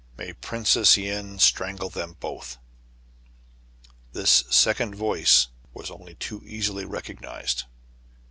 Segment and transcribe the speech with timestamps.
[0.17, 2.57] May Prince len strangle them both!
[4.13, 7.65] This second voice was only too easily recog nized.